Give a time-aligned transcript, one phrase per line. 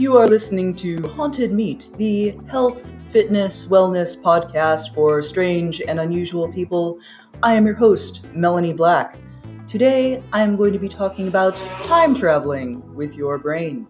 [0.00, 6.50] You are listening to Haunted Meat, the health, fitness, wellness podcast for strange and unusual
[6.50, 6.98] people.
[7.42, 9.18] I am your host, Melanie Black.
[9.66, 13.88] Today, I am going to be talking about time traveling with your brain.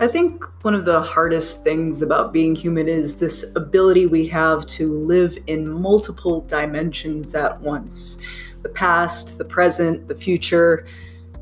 [0.00, 4.64] I think one of the hardest things about being human is this ability we have
[4.66, 8.20] to live in multiple dimensions at once
[8.62, 10.86] the past, the present, the future.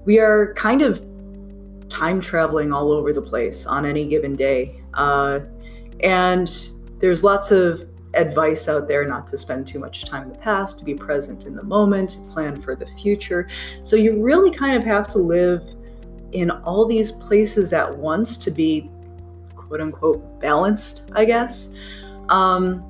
[0.06, 1.04] We are kind of
[1.90, 4.82] time traveling all over the place on any given day.
[4.94, 5.40] Uh,
[6.00, 10.38] and there's lots of advice out there not to spend too much time in the
[10.38, 13.48] past, to be present in the moment, plan for the future.
[13.82, 15.62] So you really kind of have to live
[16.32, 18.90] in all these places at once to be
[19.54, 21.70] quote unquote balanced, I guess.
[22.28, 22.84] Um,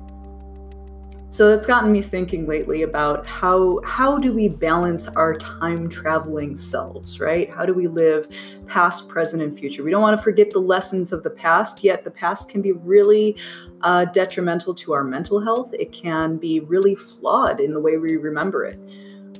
[1.29, 6.55] so it's gotten me thinking lately about how how do we balance our time traveling
[6.55, 7.49] selves, right?
[7.49, 8.29] How do we live
[8.65, 9.83] past, present, and future?
[9.83, 12.71] We don't want to forget the lessons of the past, yet the past can be
[12.71, 13.35] really
[13.81, 15.73] uh, detrimental to our mental health.
[15.77, 18.79] It can be really flawed in the way we remember it.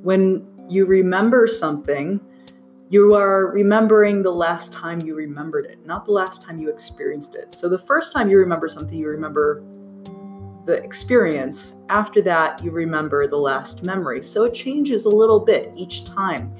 [0.01, 2.19] When you remember something,
[2.89, 7.35] you are remembering the last time you remembered it, not the last time you experienced
[7.35, 7.53] it.
[7.53, 9.63] So the first time you remember something, you remember
[10.65, 11.73] the experience.
[11.89, 14.21] After that, you remember the last memory.
[14.21, 16.53] So it changes a little bit each time.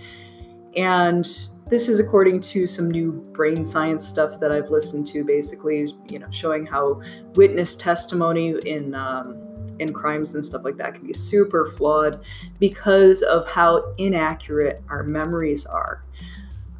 [0.76, 1.26] And
[1.70, 6.20] this is according to some new brain science stuff that I've listened to, basically, you
[6.20, 7.02] know, showing how
[7.36, 9.47] witness testimony in um,
[9.80, 12.24] in crimes and stuff like that can be super flawed
[12.60, 16.04] because of how inaccurate our memories are.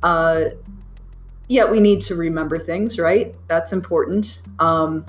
[0.04, 0.46] Uh,
[1.48, 3.34] yeah, we need to remember things, right?
[3.48, 4.42] That's important.
[4.60, 5.06] Um,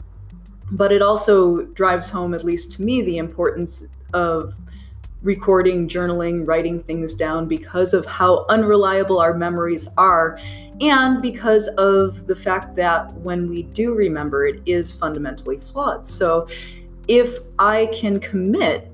[0.71, 4.55] but it also drives home, at least to me, the importance of
[5.23, 10.39] recording, journaling, writing things down because of how unreliable our memories are,
[10.81, 16.07] and because of the fact that when we do remember, it is fundamentally flawed.
[16.07, 16.47] So
[17.09, 18.91] if I can commit,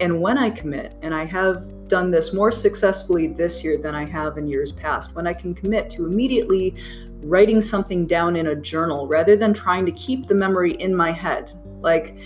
[0.00, 4.04] and when I commit, and I have done this more successfully this year than I
[4.04, 6.76] have in years past, when I can commit to immediately
[7.22, 11.10] writing something down in a journal rather than trying to keep the memory in my
[11.10, 11.52] head.
[11.80, 12.16] Like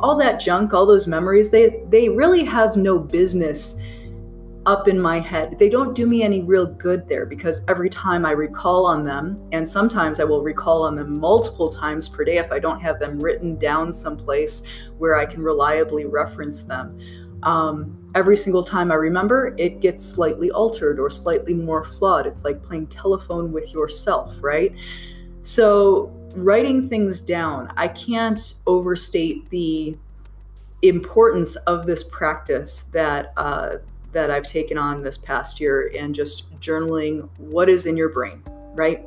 [0.00, 3.80] all that junk, all those memories, they they really have no business
[4.66, 5.58] up in my head.
[5.58, 9.42] They don't do me any real good there because every time I recall on them,
[9.52, 13.00] and sometimes I will recall on them multiple times per day if I don't have
[13.00, 14.62] them written down someplace
[14.98, 16.98] where I can reliably reference them.
[17.42, 22.26] Um, every single time I remember, it gets slightly altered or slightly more flawed.
[22.26, 24.72] It's like playing telephone with yourself, right?
[25.42, 29.98] So, writing things down, I can't overstate the
[30.82, 33.78] importance of this practice that uh,
[34.12, 38.42] that I've taken on this past year and just journaling what is in your brain,
[38.74, 39.06] right?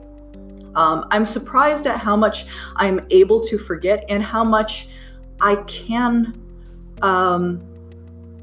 [0.75, 2.45] Um, I'm surprised at how much
[2.75, 4.89] I'm able to forget and how much
[5.39, 6.39] I can
[7.01, 7.61] um,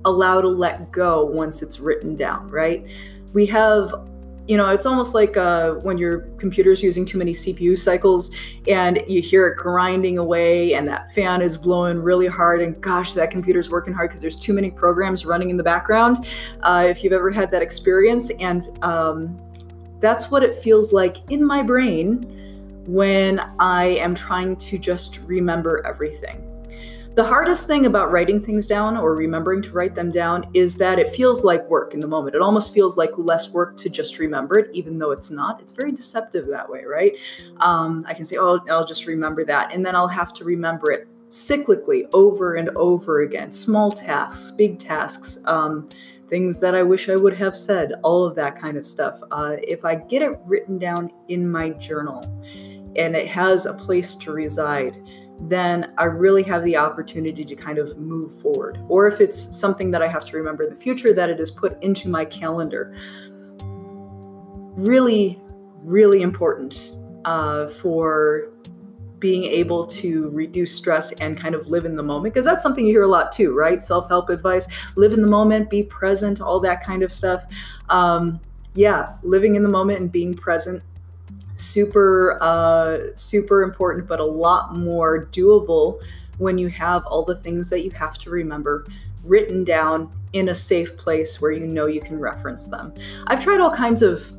[0.04, 2.86] allow to let go once it's written down, right?
[3.32, 4.08] We have
[4.48, 8.34] you know, it's almost like uh, when your computer's using too many CPU cycles
[8.66, 13.14] and you hear it grinding away and that fan is blowing really hard and gosh,
[13.14, 16.26] that computer's working hard because there's too many programs running in the background.
[16.62, 19.40] Uh, if you've ever had that experience, and um,
[20.00, 22.38] that's what it feels like in my brain
[22.86, 26.51] when I am trying to just remember everything.
[27.14, 30.98] The hardest thing about writing things down or remembering to write them down is that
[30.98, 32.34] it feels like work in the moment.
[32.34, 35.60] It almost feels like less work to just remember it, even though it's not.
[35.60, 37.12] It's very deceptive that way, right?
[37.58, 39.74] Um, I can say, oh, I'll just remember that.
[39.74, 43.52] And then I'll have to remember it cyclically over and over again.
[43.52, 45.38] Small tasks, big tasks.
[45.44, 45.90] Um,
[46.30, 49.20] things that I wish I would have said, all of that kind of stuff.
[49.30, 52.22] Uh, if I get it written down in my journal
[52.96, 54.96] and it has a place to reside,
[55.48, 58.78] then I really have the opportunity to kind of move forward.
[58.88, 61.50] Or if it's something that I have to remember in the future, that it is
[61.50, 62.94] put into my calendar.
[64.76, 65.40] Really,
[65.82, 66.92] really important
[67.24, 68.52] uh, for
[69.18, 72.84] being able to reduce stress and kind of live in the moment because that's something
[72.84, 74.66] you hear a lot too right self-help advice
[74.96, 77.44] live in the moment be present all that kind of stuff
[77.88, 78.40] um,
[78.74, 80.82] yeah living in the moment and being present
[81.54, 86.00] super uh, super important but a lot more doable
[86.38, 88.86] when you have all the things that you have to remember
[89.22, 92.92] written down in a safe place where you know you can reference them.
[93.26, 94.32] I've tried all kinds of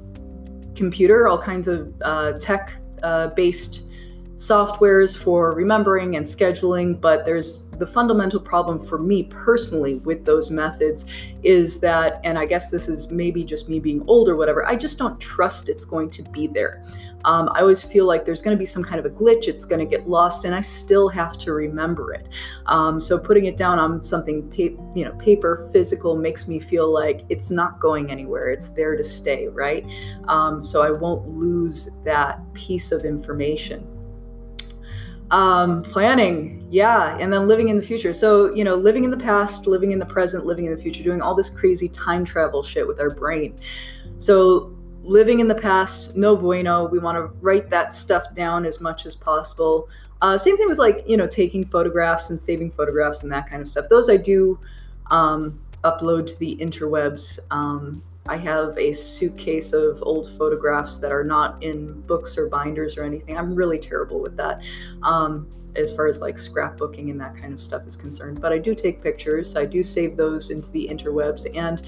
[0.76, 2.74] computer all kinds of uh, tech
[3.04, 3.86] uh, based
[4.36, 10.50] softwares for remembering and scheduling, but there's the fundamental problem for me personally with those
[10.50, 11.06] methods
[11.44, 14.76] is that, and I guess this is maybe just me being old or whatever, I
[14.76, 16.84] just don't trust it's going to be there.
[17.26, 19.66] Um, I always feel like there's going to be some kind of a glitch, it's
[19.66, 22.28] going to get lost, and I still have to remember it.
[22.66, 26.92] Um, so putting it down on something, pa- you know, paper, physical, makes me feel
[26.92, 28.50] like it's not going anywhere.
[28.50, 29.86] It's there to stay, right?
[30.28, 33.88] Um, so I won't lose that piece of information
[35.34, 38.14] um, planning yeah and then living in the future.
[38.14, 41.04] So you know living in the past living in the present living in the future
[41.04, 43.58] doing all this crazy time travel shit with our brain.
[44.20, 46.88] So living in the past no bueno.
[46.88, 49.90] We want to write that stuff down as much as possible.
[50.22, 53.62] Uh, same thing with like you know taking photographs and saving photographs and that kind
[53.62, 53.90] of stuff.
[53.90, 54.60] Those i do
[55.10, 61.24] um, upload to the interwebs um, I have a suitcase of old photographs that are
[61.24, 63.38] not in books or binders or anything.
[63.38, 64.62] I'm really terrible with that.
[65.02, 68.40] Um, as far as like scrapbooking and that kind of stuff is concerned.
[68.40, 69.56] But I do take pictures.
[69.56, 71.48] I do save those into the interwebs.
[71.58, 71.82] And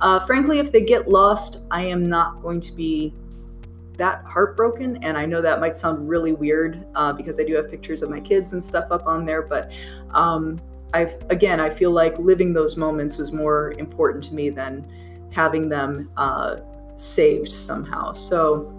[0.00, 3.12] uh, frankly, if they get lost, I am not going to be
[3.98, 5.02] that heartbroken.
[5.02, 8.10] And I know that might sound really weird uh, because I do have pictures of
[8.10, 9.42] my kids and stuff up on there.
[9.42, 9.72] But
[10.10, 10.60] um,
[10.94, 14.90] I've again, I feel like living those moments was more important to me than
[15.32, 16.58] having them uh,
[16.96, 18.12] saved somehow.
[18.12, 18.76] So,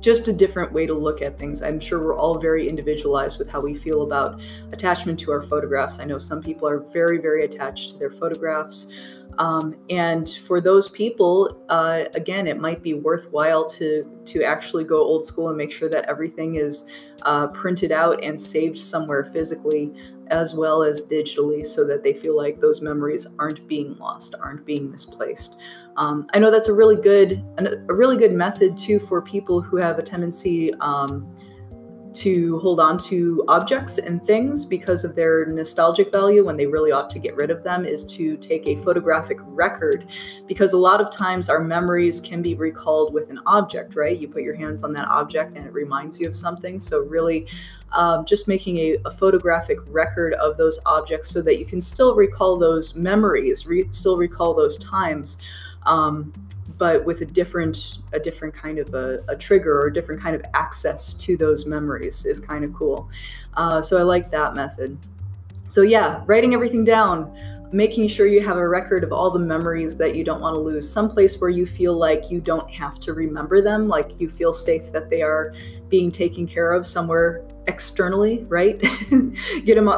[0.00, 1.60] just a different way to look at things.
[1.60, 4.40] I'm sure we're all very individualized with how we feel about
[4.72, 6.00] attachment to our photographs.
[6.00, 8.90] I know some people are very, very attached to their photographs.
[9.38, 14.98] Um, and for those people, uh, again, it might be worthwhile to to actually go
[14.98, 16.84] old school and make sure that everything is
[17.22, 19.92] uh, printed out and saved somewhere physically
[20.30, 24.64] as well as digitally so that they feel like those memories aren't being lost, aren't
[24.64, 25.56] being misplaced.
[25.96, 29.76] Um, I know that's a really good a really good method too for people who
[29.76, 31.34] have a tendency um,
[32.14, 36.90] to hold on to objects and things because of their nostalgic value when they really
[36.90, 40.06] ought to get rid of them is to take a photographic record.
[40.46, 44.18] Because a lot of times our memories can be recalled with an object right?
[44.18, 46.78] You put your hands on that object and it reminds you of something.
[46.78, 47.46] So really
[47.92, 52.14] um, just making a, a, photographic record of those objects so that you can still
[52.14, 55.38] recall those memories re- still recall those times.
[55.86, 56.32] Um,
[56.80, 60.34] but with a different a different kind of a, a, trigger or a different kind
[60.34, 63.08] of access to those memories is kind of cool.
[63.54, 64.98] Uh, so i like that method.
[65.68, 67.36] So yeah writing everything down
[67.72, 70.60] making sure you have a record of all the memories that you don't want to
[70.60, 70.90] lose.
[70.90, 74.90] Someplace where you feel like you don't have to remember them like you feel safe
[74.90, 75.54] that they are
[75.88, 78.80] being taken care of somewhere externally right?
[79.64, 79.88] Get them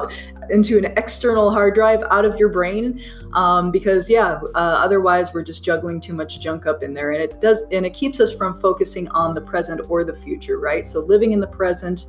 [0.50, 3.00] into an external hard drive out of your brain
[3.34, 7.22] um, because yeah uh, otherwise we're just juggling too much junk up in there and
[7.22, 10.86] it does and it keeps us from focusing on the present or the future right
[10.86, 12.06] so living in the present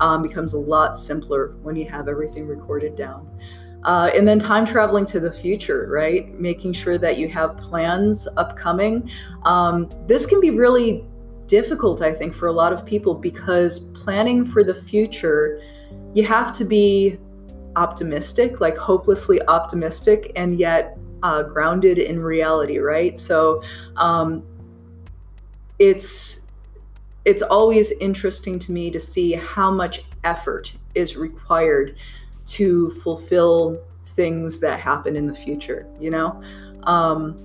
[0.00, 3.28] um, becomes a lot simpler when you have everything recorded down
[3.84, 6.34] uh, and then time traveling to the future, right?
[6.40, 9.08] Making sure that you have plans upcoming.
[9.44, 11.04] Um, this can be really
[11.46, 15.62] difficult, I think, for a lot of people because planning for the future,
[16.14, 17.18] you have to be
[17.76, 23.18] optimistic, like hopelessly optimistic, and yet uh, grounded in reality, right?
[23.18, 23.62] So
[23.96, 24.42] um,
[25.78, 26.48] it's
[27.24, 31.98] it's always interesting to me to see how much effort is required
[32.46, 35.86] to fulfill things that happen in the future.
[36.00, 36.42] You know.
[36.84, 37.42] Um,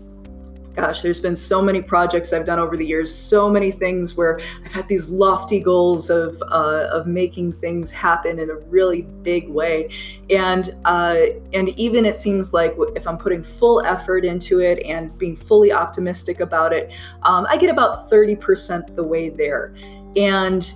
[0.75, 4.39] gosh, there's been so many projects I've done over the years, so many things where
[4.65, 9.49] I've had these lofty goals of uh, of making things happen in a really big
[9.49, 9.89] way,
[10.29, 15.15] and uh, and even it seems like if I'm putting full effort into it and
[15.17, 16.91] being fully optimistic about it,
[17.23, 19.73] um, I get about thirty percent the way there,
[20.15, 20.71] and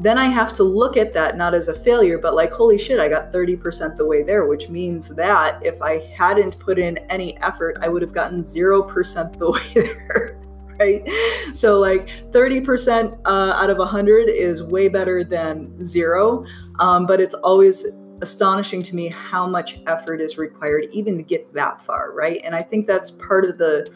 [0.00, 3.00] then I have to look at that not as a failure, but like, holy shit,
[3.00, 7.36] I got 30% the way there, which means that if I hadn't put in any
[7.38, 10.40] effort, I would have gotten 0% the way there.
[10.78, 11.08] right?
[11.52, 16.44] So, like 30% uh, out of 100 is way better than zero.
[16.78, 17.84] Um, but it's always
[18.20, 22.40] astonishing to me how much effort is required even to get that far, right?
[22.44, 23.90] And I think that's part of the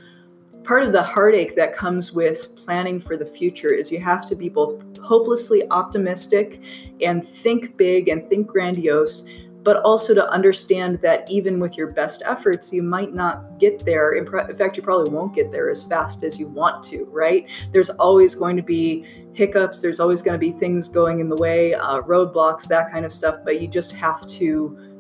[0.65, 4.35] part of the heartache that comes with planning for the future is you have to
[4.35, 6.61] be both hopelessly optimistic
[7.01, 9.27] and think big and think grandiose
[9.65, 14.15] but also to understand that even with your best efforts you might not get there.
[14.15, 17.49] In, fact you probably won't get there as fast as you want to right?
[17.73, 19.81] There's always going to be hiccups.
[19.81, 23.13] There's always going to be things going in the way uh, roadblocks that kind of
[23.13, 24.92] stuff but you just have to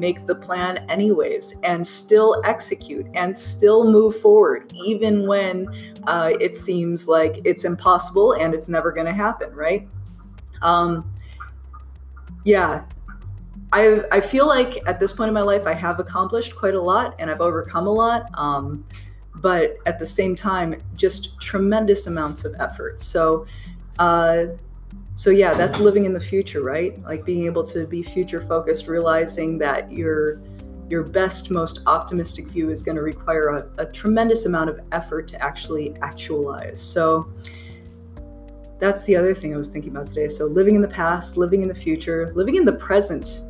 [0.00, 5.68] make the plan anyways and still execute and still move forward, even when
[6.08, 9.86] uh, it seems like it's impossible and it's never going to happen, right?
[10.62, 11.12] Um,
[12.44, 12.84] yeah,
[13.72, 16.80] I I feel like at this point in my life I have accomplished quite a
[16.80, 18.26] lot and I've overcome a lot.
[18.34, 18.84] Um,
[19.36, 23.00] but at the same time, just tremendous amounts of effort.
[23.00, 23.46] So,
[23.98, 24.46] uh,
[25.14, 27.02] so yeah, that's living in the future, right?
[27.02, 30.40] Like being able to be future focused, realizing that your
[30.88, 35.28] your best, most optimistic view is going to require a, a tremendous amount of effort
[35.28, 36.80] to actually actualize.
[36.82, 37.32] So
[38.80, 40.26] that's the other thing I was thinking about today.
[40.26, 43.44] So living in the past, living in the future, living in the present.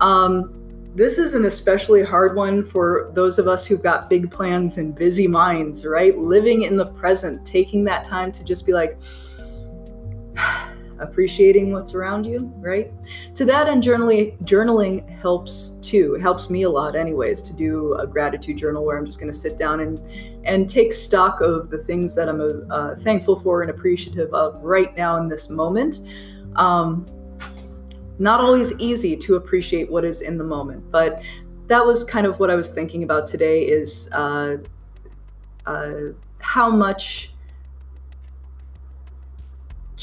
[0.00, 0.54] Um,
[0.94, 4.94] this is an especially hard one for those of us who've got big plans and
[4.94, 6.16] busy minds, right?
[6.16, 8.98] Living in the present, taking that time to just be like,
[10.98, 12.90] appreciating what's around you, right?
[13.34, 16.14] To that end, journaling journaling helps too.
[16.14, 19.30] It helps me a lot, anyways, to do a gratitude journal where I'm just going
[19.30, 20.00] to sit down and
[20.44, 24.96] and take stock of the things that I'm uh, thankful for and appreciative of right
[24.96, 26.00] now in this moment.
[26.54, 27.06] Um,
[28.18, 31.22] not always easy to appreciate what is in the moment, but
[31.66, 33.62] that was kind of what I was thinking about today.
[33.62, 34.58] Is uh,
[35.66, 35.94] uh,
[36.38, 37.32] how much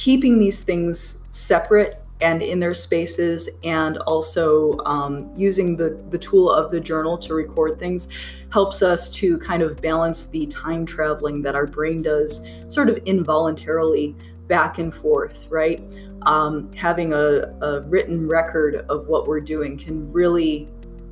[0.03, 6.51] keeping these things separate and in their spaces and also um, using the, the tool
[6.51, 8.10] of the journal to record things
[8.50, 12.98] helps us to kind of balance the time traveling that our brain does sort of
[13.05, 14.13] involuntarily
[14.50, 15.81] back and forth right?
[16.24, 20.67] Um, having a, a written record of what we're doing can really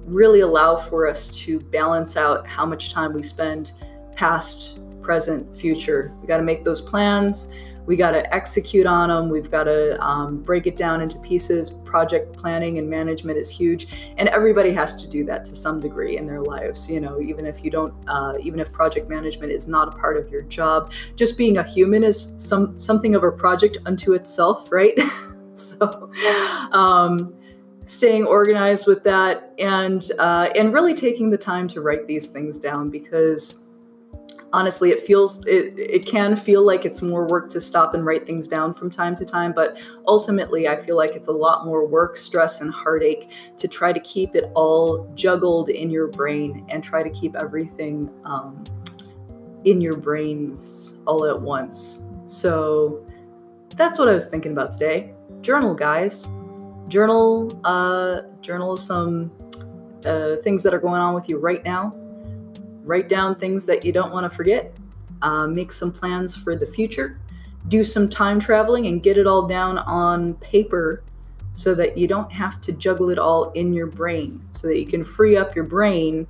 [0.05, 3.71] really allow for us to balance out how much time we spend
[4.17, 6.13] past present future.
[6.21, 7.53] We got to make those plans
[7.85, 9.29] we got to execute on them.
[9.29, 11.69] We've got to um, break it down into pieces.
[11.69, 16.17] Project planning and management is huge, and everybody has to do that to some degree
[16.17, 16.89] in their lives.
[16.89, 20.17] You know, even if you don't, uh, even if project management is not a part
[20.17, 24.71] of your job, just being a human is some something of a project unto itself,
[24.71, 24.97] right?
[25.53, 26.11] so.
[26.71, 27.33] Um,
[27.83, 32.59] staying organized with that and uh, and really taking the time to write these things
[32.59, 33.65] down because
[34.53, 38.25] honestly it feels it, it can feel like it's more work to stop and write
[38.25, 41.86] things down from time to time but ultimately i feel like it's a lot more
[41.86, 46.84] work stress and heartache to try to keep it all juggled in your brain and
[46.84, 48.63] try to keep everything um,
[49.65, 52.03] in your brains all at once.
[52.25, 53.05] So
[53.75, 55.13] that's what i was thinking about today.
[55.41, 56.27] Journal guys.
[56.88, 59.31] Journal uh journal some
[60.05, 61.96] uh, things that are going on with you right now
[62.83, 64.75] write down things that you don't want to forget,
[65.21, 67.19] uh, make some plans for the future,
[67.67, 71.03] do some time traveling, and get it all down on paper
[71.53, 74.85] so that you don't have to juggle it all in your brain, so that you
[74.85, 76.25] can free up your brain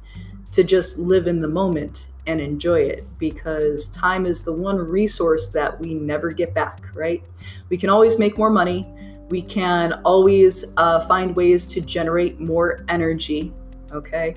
[0.52, 5.50] to just live in the moment and enjoy it because time is the one resource
[5.50, 7.24] that we never get back, right?
[7.70, 8.88] We can always make more money.
[9.30, 13.54] We can always uh, find ways to generate more energy,
[13.92, 14.36] okay?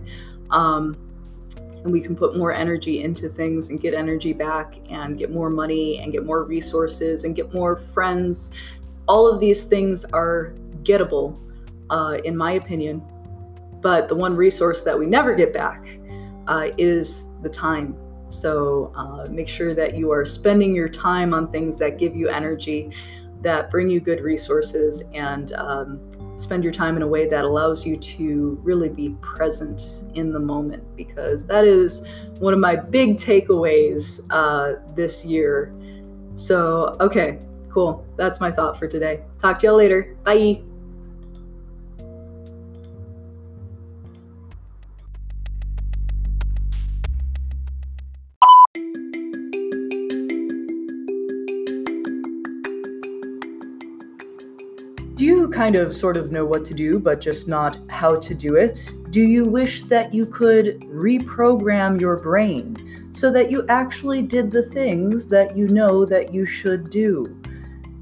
[0.50, 0.96] Um,
[1.84, 5.50] and we can put more energy into things and get energy back and get more
[5.50, 8.50] money and get more resources and get more friends.
[9.06, 11.38] All of these things are gettable,
[11.90, 13.02] uh, in my opinion.
[13.82, 15.86] But the one resource that we never get back
[16.46, 17.94] uh, is the time.
[18.30, 22.28] So uh, make sure that you are spending your time on things that give you
[22.28, 22.90] energy,
[23.42, 26.00] that bring you good resources, and um,
[26.36, 30.40] spend your time in a way that allows you to really be present in the
[30.40, 32.06] moment because that is
[32.38, 35.72] one of my big takeaways uh, this year.
[36.34, 37.38] So, okay,
[37.70, 38.04] cool.
[38.16, 39.22] That's my thought for today.
[39.40, 40.16] Talk to y'all later.
[40.24, 40.62] Bye.
[55.64, 58.92] Kind of sort of know what to do, but just not how to do it?
[59.08, 64.62] Do you wish that you could reprogram your brain so that you actually did the
[64.62, 67.34] things that you know that you should do?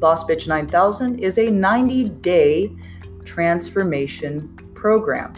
[0.00, 2.74] Boss Bitch 9000 is a 90 day
[3.24, 5.32] transformation program.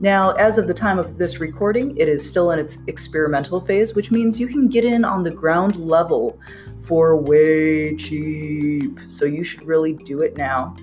[0.00, 3.96] Now, as of the time of this recording, it is still in its experimental phase,
[3.96, 6.38] which means you can get in on the ground level
[6.80, 9.00] for way cheap.
[9.08, 10.76] So you should really do it now.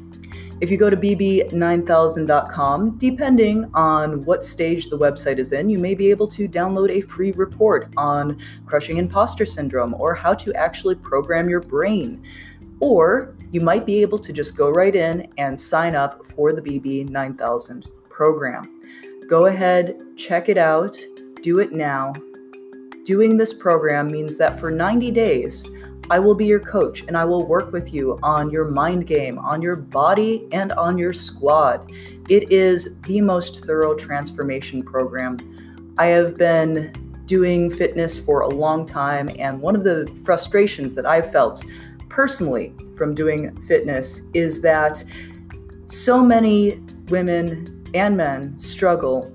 [0.59, 5.95] If you go to bb9000.com, depending on what stage the website is in, you may
[5.95, 10.95] be able to download a free report on crushing imposter syndrome or how to actually
[10.95, 12.21] program your brain.
[12.81, 16.61] Or you might be able to just go right in and sign up for the
[16.61, 18.74] BB9000 program.
[19.27, 20.97] Go ahead, check it out,
[21.41, 22.13] do it now.
[23.05, 25.67] Doing this program means that for 90 days,
[26.11, 29.39] I will be your coach and I will work with you on your mind game,
[29.39, 31.91] on your body, and on your squad.
[32.29, 35.39] It is the most thorough transformation program.
[35.97, 36.93] I have been
[37.25, 41.63] doing fitness for a long time, and one of the frustrations that I felt
[42.09, 45.03] personally from doing fitness is that
[45.87, 46.79] so many
[47.09, 49.31] women and men struggle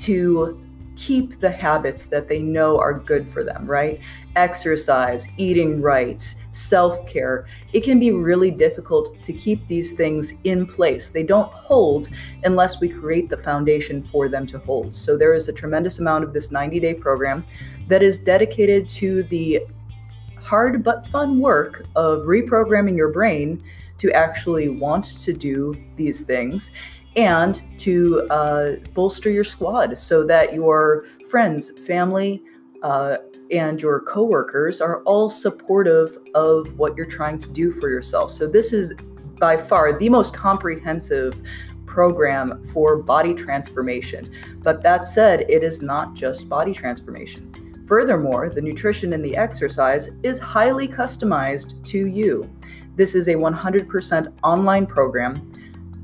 [0.00, 0.60] to
[0.98, 4.00] keep the habits that they know are good for them, right?
[4.34, 7.46] Exercise, eating right, self care.
[7.72, 11.10] It can be really difficult to keep these things in place.
[11.10, 12.08] They don't hold
[12.44, 14.96] unless we create the foundation for them to hold.
[14.96, 17.46] So, there is a tremendous amount of this 90 day program
[17.86, 19.60] that is dedicated to the
[20.40, 23.62] hard but fun work of reprogramming your brain
[23.98, 26.70] to actually want to do these things
[27.18, 32.44] and to uh, bolster your squad so that your friends, family,
[32.84, 33.16] uh,
[33.50, 38.30] and your coworkers are all supportive of what you're trying to do for yourself.
[38.30, 38.94] So, this is
[39.40, 41.42] by far the most comprehensive
[41.86, 44.30] program for body transformation.
[44.58, 47.84] But that said, it is not just body transformation.
[47.88, 52.48] Furthermore, the nutrition and the exercise is highly customized to you.
[52.94, 55.52] This is a 100% online program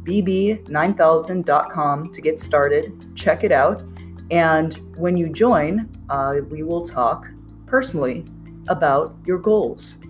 [0.05, 3.17] bb9000.com to get started.
[3.17, 3.83] Check it out.
[4.31, 7.27] And when you join, uh, we will talk
[7.67, 8.25] personally
[8.69, 10.04] about your goals.